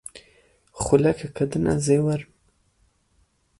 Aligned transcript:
Xulekeke 0.83 1.43
din 1.51 1.65
ez 1.73 1.85
ê 1.95 1.97
werim. 2.05 2.31